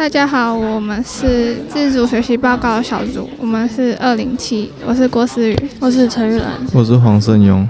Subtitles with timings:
[0.00, 7.68] 大家好，我们是自主学习报告的小组，我们是二零七，我是郭思雨，我是陈玉兰，我是黄胜勇。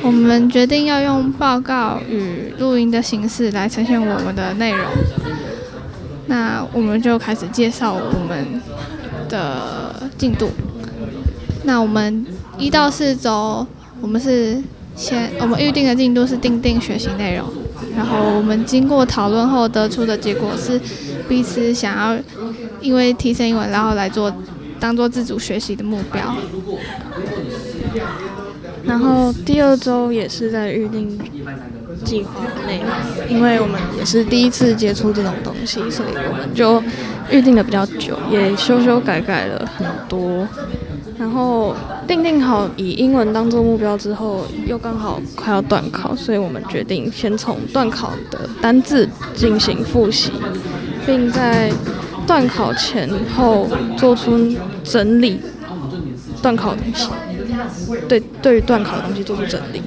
[0.00, 4.80] 我们决定要用报告与录音的形式来呈现我们的内容。
[6.28, 8.62] 那我们就开始介绍我们
[9.28, 10.48] 的进度。
[11.64, 12.24] 那我们
[12.56, 13.66] 一到四周，
[14.00, 14.56] 我们是
[14.96, 17.46] 先我们预定的进度是定定学习内容，
[17.94, 20.80] 然后我们经过讨论后得出的结果是。
[21.28, 22.18] 彼此想要
[22.80, 24.32] 因为提升英文，然后来做
[24.80, 26.34] 当做自主学习的目标。
[28.84, 31.18] 然后第二周也是在预定
[32.04, 32.30] 计划
[32.66, 32.80] 内，
[33.28, 36.82] 因为我们也是第一次接触这种东西，所以我们就
[37.30, 40.48] 预定的比较久，也修修改改了很多。
[41.18, 41.74] 然后
[42.06, 50.32] 定定好以英文当做目标之后，又刚好快要段考，所以我们决定先从段考的单字进行复习。
[51.06, 51.72] 并在
[52.26, 55.40] 段考前后做出整理，
[56.42, 57.08] 段考东西，
[58.08, 59.82] 对，对于段考的东西做出整理。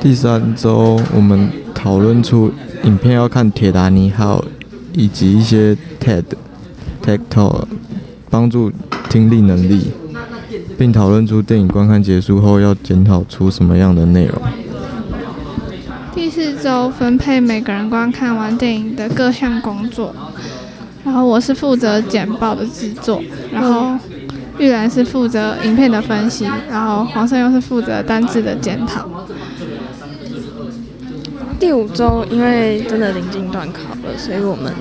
[0.00, 2.52] 第三周，我们讨论出
[2.84, 4.40] 影片要看《铁达尼号》
[4.92, 6.22] 以及一些 TED、
[7.04, 7.64] TED Talk，
[8.30, 8.70] 帮助
[9.08, 9.92] 听力能力，
[10.78, 14.40] 并讨论出电影观看结束后要检讨出什么样的内容。
[16.66, 20.12] 周分配每个人观看完电影的各项工作，
[21.04, 23.22] 然后我是负责简报的制作，
[23.52, 23.96] 然后
[24.58, 29.08] 玉兰是负责影片的分析，然后黄胜又是负责单字的检讨。
[31.60, 34.72] 第五周因为真的临近段考了，所以我们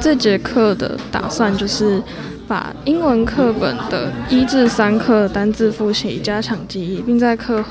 [0.00, 2.02] 这节课的打算就是
[2.48, 7.62] 把英文课本的一至三课单字复习加强记忆，并在课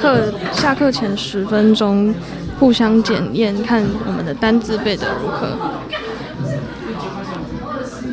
[0.00, 2.12] 课下课前十分钟。
[2.58, 5.46] 互相检验，看我们的单字背得如何。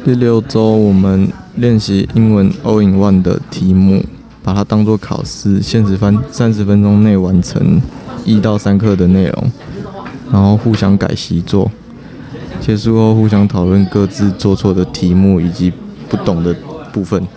[0.03, 4.03] 第六周，我们练习英文 All-in-One 的题目，
[4.43, 7.81] 把它当做考试，限时分三十分钟内完成
[8.25, 9.51] 一到三课的内容，
[10.29, 11.71] 然后互相改习作。
[12.59, 15.71] 结束后，互相讨论各自做错的题目以及
[16.13, 16.53] 不懂的
[16.91, 17.27] 部分。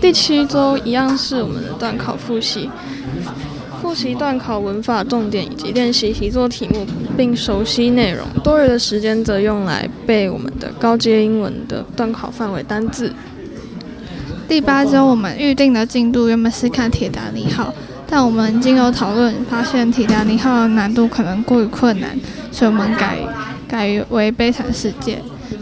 [0.00, 2.70] 第七周一样是我们的段考复习。
[3.82, 8.26] 复习段考文法重点以及练习习作题目，并熟悉内容。
[8.42, 13.12] 多余的时间则用来背我们的高阶英文的段考范围单字。
[14.48, 17.64] 第八周我们预定的进度原本是看《铁达尼号》，
[18.08, 22.18] 但我们经由讨论发现《铁达尼号》的难度可能过于困难，
[22.50, 23.18] 所以我们改
[23.68, 25.16] 改为《悲惨世界》。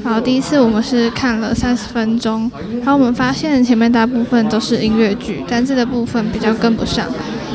[0.04, 7.06] 好第一次我们是看了三十分钟，然后我们发现前面大部分都是音乐剧，单字的部分比较跟不上。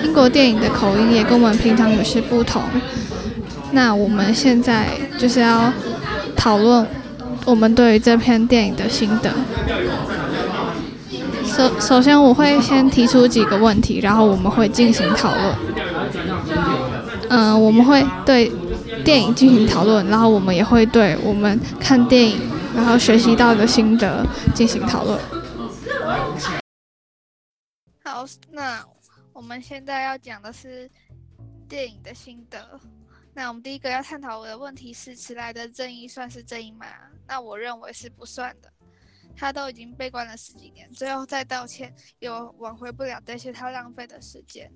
[0.03, 2.61] 英国电影的口音也跟我们平常有些不同。
[3.71, 4.87] 那我们现在
[5.17, 5.71] 就是要
[6.35, 6.85] 讨论
[7.45, 9.31] 我们对于这篇电影的心得。
[11.45, 15.55] 首首先，我会先提出几个问题，然后我们会进行讨论。
[17.29, 18.51] 嗯，我们会对
[19.03, 22.39] 电影进行讨论，然后我们也会对我们看电影
[22.75, 25.19] 然后学习到的心得进行讨论。
[28.03, 28.85] 好，那。
[29.31, 30.89] 我们现在要讲的是
[31.65, 32.77] 电影的心得。
[33.33, 36.85] 那我们第一个要探讨的问题是：迟来的正义算是正义吗？
[37.25, 38.69] 那我认为是不算的。
[39.37, 44.69] 他都已经被关了十几年，最后再道歉，也挽回不了这些他浪费的时间。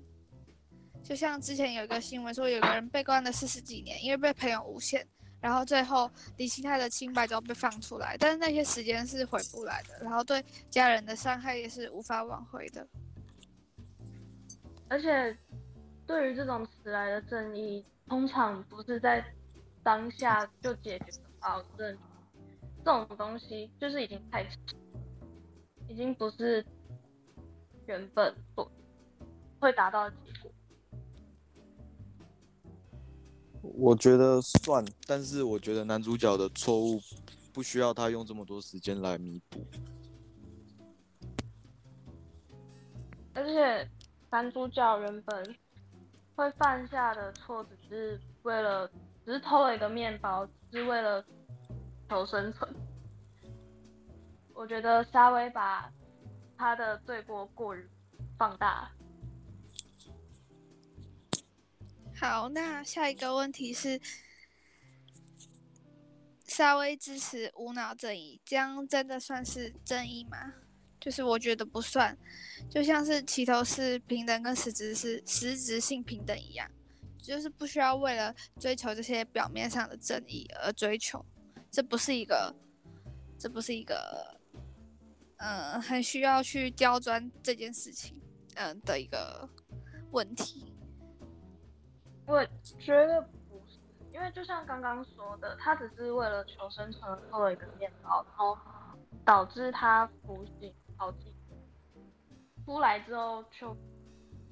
[1.04, 5.06] 就像之前有一个新闻说，有个人被关了四十几年，因为被朋友诬陷，
[5.38, 12.88] 然后最后理清他的清白之后被放出来，但是那些时间是回不来的，然后对家人的伤害也是无法挽回的。
[14.88, 15.36] 而且，
[16.06, 19.22] 对于这种迟来的正义，通常不是在
[19.82, 21.98] 当下就解决的保证。
[22.84, 24.56] 这种东西就是已经太迟，
[25.88, 26.64] 已经不是
[27.86, 28.70] 原本所
[29.58, 30.10] 会达到
[33.72, 37.00] 我觉得算，但是我觉得男主角的错误
[37.52, 39.66] 不需要他用这么多时间来弥补。
[43.34, 43.88] 而且。
[44.30, 45.56] 男主角原本
[46.34, 48.90] 会犯下的错，只是为了，
[49.24, 51.24] 只是偷了一个面包，只是为了
[52.08, 52.68] 求生存。
[54.52, 55.88] 我觉得沙威把
[56.58, 57.88] 他的罪过过于
[58.36, 58.90] 放大。
[62.26, 64.00] 好，那下一个问题是，
[66.46, 70.54] 稍微支持无脑正义，这样真的算是正义吗？
[70.98, 72.16] 就是我觉得不算，
[72.70, 76.66] 就像是齐头是平等跟实质是实质性平等一样，
[77.18, 81.22] 就是不需要为了追求这些表面上的正义而追求，
[81.70, 82.56] 这不是一个，
[83.38, 84.40] 这不是一个，
[85.36, 88.18] 嗯、呃，很需要去刁钻这件事情，
[88.54, 89.46] 嗯、呃、的一个
[90.10, 90.63] 问题。
[92.26, 92.44] 我
[92.78, 93.78] 觉得不是，
[94.12, 98.58] 因为就像刚刚说的，他只是为了求生存偷了一个面包，然后
[99.24, 101.34] 导致他服刑逃进，
[102.64, 103.76] 出来之后就。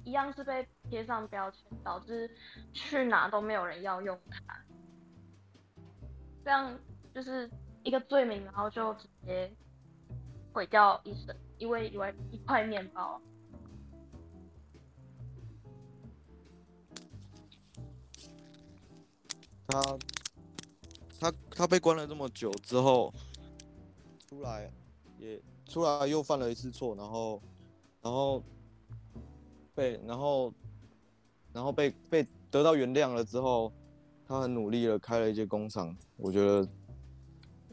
[0.05, 2.29] 一样是被贴上标签，导致
[2.73, 4.59] 去哪都没有人要用它，
[6.43, 6.77] 这样
[7.15, 7.49] 就是
[7.83, 9.49] 一个罪名，然后就直接
[10.51, 13.21] 毁掉一生，因为因为一块面包。
[19.67, 19.97] 他
[21.19, 23.13] 他他被关了这么久之后，
[24.27, 24.71] 出来
[25.19, 27.41] 也出来又犯了一次错，然后
[28.01, 28.43] 然后。
[29.75, 30.53] 被然后，
[31.51, 33.73] 然后被被得到原谅了之后，
[34.27, 35.97] 他很努力的开了一间工厂。
[36.15, 36.67] 我觉得，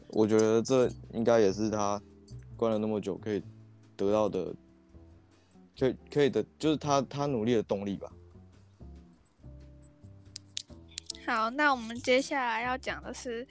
[0.07, 2.01] 我觉得这应该也是他
[2.57, 3.43] 关了那么久可以
[3.95, 4.51] 得到的，
[5.77, 8.11] 可以可以的，就是他他努力的动力吧。
[11.31, 13.47] 好，那我们接下来要讲的是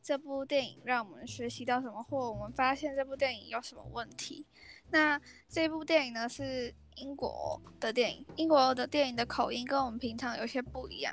[0.00, 4.46] 这部电影让我们学习到什么，或我们发现这部电影有什么问题。
[4.90, 6.74] 那这部电影呢是。
[6.96, 11.12] 英国的电影，英国的电影的口音跟我们平常有些不一样。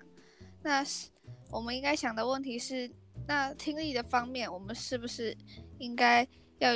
[0.61, 1.09] 那是
[1.49, 2.87] 我们应该想的问题是，
[3.27, 5.35] 那听力的方面，我们是不是
[5.79, 6.23] 应该
[6.59, 6.69] 要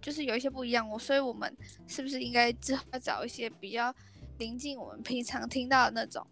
[0.00, 0.88] 就是有一些不一样？
[0.88, 1.54] 我所以，我们
[1.86, 3.94] 是不是应该之后要找一些比较
[4.38, 6.26] 临近我们平常听到的那种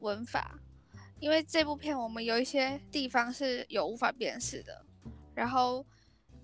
[0.00, 0.58] 文法？
[1.20, 4.86] 因为这部片我们有一些地方是有无法辨识的，
[5.34, 5.84] 然后。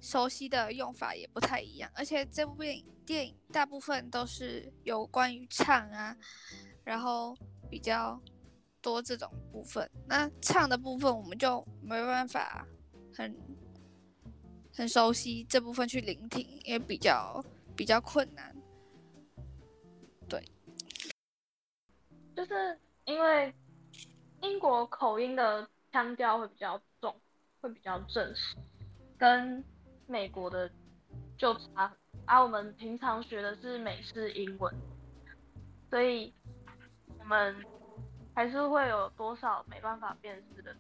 [0.04, 6.16] 熟悉的用法也不太一样，而且这部电影电影大部分都是有关于唱啊，
[6.82, 7.36] 然后
[7.70, 8.20] 比较
[8.80, 9.88] 多这种部分。
[10.08, 12.66] 那唱的部分我们就没办法
[13.14, 13.32] 很
[14.74, 17.40] 很熟悉这部分去聆听，因为比较
[17.76, 18.52] 比较困难。
[20.28, 20.44] 对，
[22.34, 23.54] 就是因为
[24.43, 27.17] 英国口音的腔调会比较重，
[27.61, 28.56] 会比较正式，
[29.19, 29.65] 跟。
[30.09, 30.71] 美国的
[31.39, 31.91] 就差，
[32.27, 34.75] 啊，我们平常学的是美式英文，
[35.89, 36.35] 所以
[37.19, 37.56] 我们
[38.35, 40.77] 还是会有多少没办法辨识的，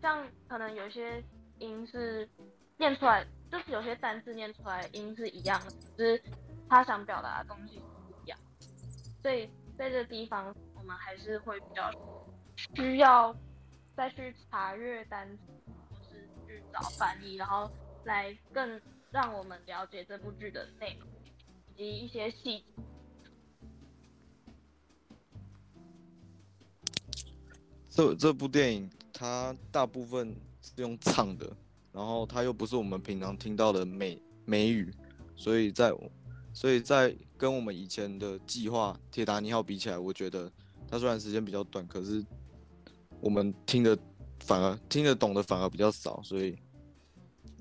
[0.00, 1.24] 像可能有些
[1.58, 2.28] 音是
[2.76, 6.22] 念出来，就是有些单字念出来音是一样的，只是
[6.68, 8.38] 他想表达的东西不一样，
[9.22, 11.90] 所以在这地方们还是会比较
[12.74, 13.36] 需要
[13.96, 15.42] 再去查阅单词，
[15.90, 17.70] 或是去找翻译，然后。
[18.06, 18.78] 来更
[19.10, 21.08] 让我们了解这部剧的内容
[21.74, 22.64] 以及一些细节。
[27.88, 31.50] 这这部电影它大部分是用唱的，
[31.92, 34.94] 然后它又不是我们平常听到的美美语，
[35.34, 35.90] 所以在
[36.52, 40.52] 所以在跟我们以前的计划《铁达尼号》比起来，我觉得
[40.88, 42.24] 它虽然时间比较短，可是
[43.20, 43.98] 我们听的
[44.40, 46.56] 反而听得懂的反而比较少，所以。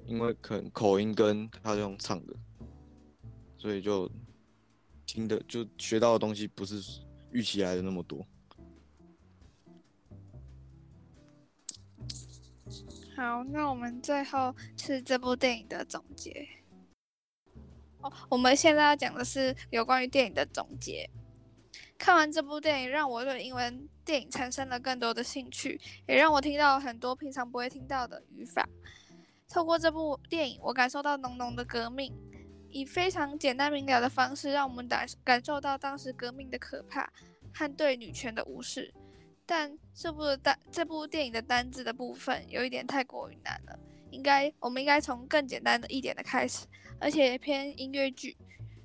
[0.06, 2.36] 因为可能口音跟他用唱的，
[3.58, 4.12] 所以就
[5.06, 6.76] 听的就学到的东西不是
[7.32, 8.28] 预期来的那么多。
[13.16, 16.50] 好，那我们最后是这部电影的总结。
[18.02, 21.10] 哦，我们现在要讲的是有关于电影的总结。
[21.98, 28.68] 看完这部电影，让我对英文电影产生了更多的兴趣，也让我听到很多平常不会听到的语法。
[29.50, 32.14] 透过这部电影，我感受到浓浓的革命，
[32.70, 37.10] 以非常简单明了的方式，让我们感感受到当时革命的可怕
[37.54, 38.94] 和对女权的无视。
[39.46, 43.78] 但这部的单这部电影的单字的部分有一点太过于难了，
[44.10, 46.66] 应该我们应该从更简单的一点的开始，
[47.00, 48.36] 而且偏音乐剧，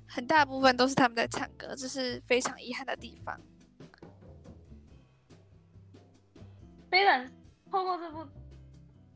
[0.09, 3.39] 很大部分都是他们在唱歌，这是非常遗憾的地方。
[6.89, 7.31] 虽然
[7.69, 8.25] 透过这部，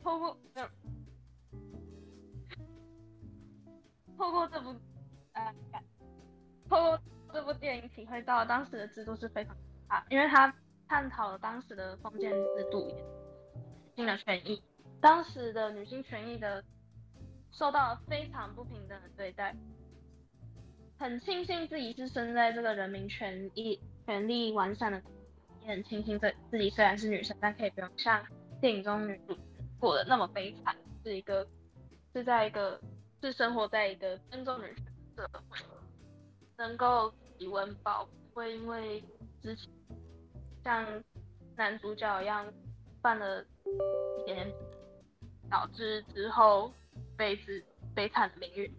[0.04, 0.38] 透过
[4.16, 4.76] 透过这部，
[5.32, 5.56] 呃，
[6.70, 7.00] 透过
[7.34, 9.58] 这部电影体会到当时的制度是非常
[9.90, 10.54] 差，因为他
[10.88, 12.96] 探讨了当时的封建制度，
[13.96, 14.62] 女性的权益，
[15.02, 16.64] 当时的女性权益的
[17.52, 19.56] 受到了非常不平等的对待。
[21.04, 25.04] 很庆幸自己是生在这个人民权益权利完善的，
[25.62, 28.26] 也很庆幸自自己虽然是女生，但可以不用像
[28.62, 29.38] 电影中女主
[29.78, 31.46] 过得那么悲惨，是一个
[32.14, 32.80] 是在一个。
[33.22, 34.84] 是生活在一个尊重女权
[35.16, 35.58] 的社会，
[36.58, 39.02] 能够以温饱，不会因为
[39.42, 39.70] 之前
[40.62, 40.86] 像
[41.56, 42.46] 男主角一样
[43.02, 44.46] 犯了一点，
[45.50, 46.70] 导致之后
[47.16, 47.64] 悲子
[47.96, 48.70] 悲惨的命运。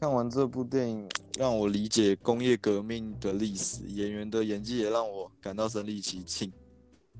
[0.00, 6.52] 看完这部电影，让我理解工业革命的历史，演员的演技也让我感到身临其境。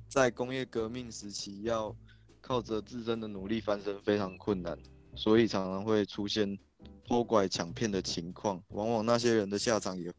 [0.08, 1.92] 在工业革命时期，要
[2.40, 4.78] 靠着自身的努力翻身非常困难，
[5.16, 6.56] 所以常常会出现
[7.04, 8.62] 偷拐抢骗的情况。
[8.68, 10.12] 往往那些人的下场也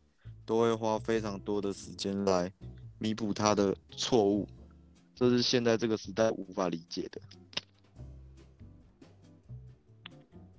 [0.46, 2.52] 都会花非常多的时间来
[2.98, 4.46] 弥补他的错误，
[5.16, 7.22] 这是现在这个时代无法理解的。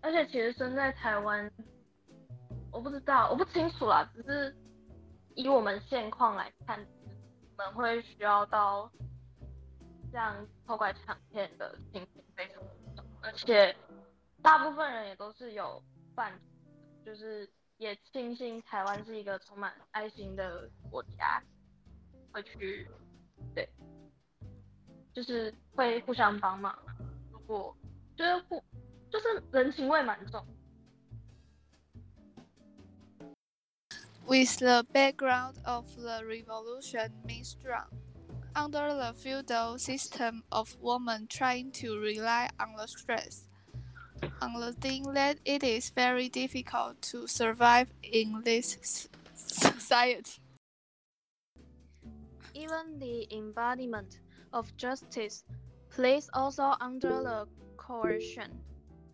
[0.00, 1.52] 而且，其实身在台湾。
[2.73, 4.09] 我不知道，我不清楚啦。
[4.15, 4.57] 只是
[5.35, 6.79] 以我们现况来看，
[7.57, 8.91] 我们会需要到
[10.12, 12.57] 这样偷拐抢骗的情形非常
[12.95, 13.75] 多，而且
[14.43, 15.83] 大部分人也都是有
[16.15, 16.33] 犯，
[17.05, 21.43] 就是也庆幸台湾是一个充满爱心的国家，
[22.33, 22.89] 会去
[23.55, 23.69] 对，
[25.12, 26.77] 就是会互相帮忙。
[27.33, 27.77] 如果
[28.17, 28.62] 就是互，
[29.11, 30.45] 就是人情味蛮重。
[34.31, 37.91] With the background of the revolution misdrawn,
[38.55, 43.49] under the feudal system of women trying to rely on the stress,
[44.41, 50.41] on the thing that it is very difficult to survive in this society.
[52.55, 54.21] Even the embodiment
[54.53, 55.43] of justice
[55.91, 58.61] plays also under the coercion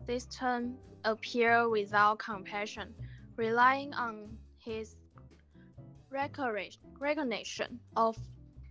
[0.05, 2.93] system appear without compassion,
[3.35, 4.95] relying on his
[6.09, 8.17] recognition of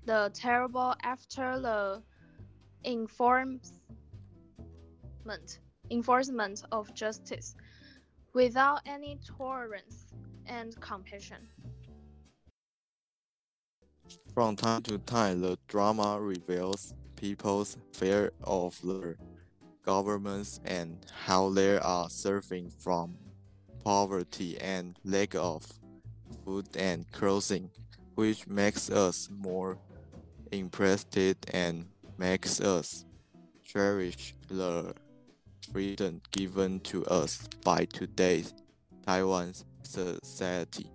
[0.05, 2.03] the terrible after the
[2.85, 3.69] enforcement
[5.91, 7.57] enforcement of justice
[8.33, 10.07] without any tolerance
[10.47, 11.49] and compassion.
[14.35, 19.17] From time to time, the drama reveals people's fear of the
[19.83, 23.17] governments and how they are suffering from
[23.83, 25.67] poverty and lack of
[26.45, 27.71] food and clothing,
[28.15, 29.79] which makes us more
[30.53, 31.17] impressed
[31.53, 31.87] and
[32.19, 33.05] makes us
[33.65, 34.95] cherish the
[35.73, 38.55] freedom given to us by today's
[39.05, 39.53] Taiwan
[39.83, 40.91] society.